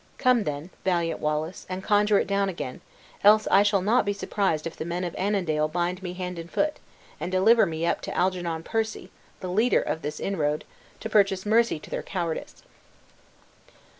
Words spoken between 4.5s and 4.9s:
if the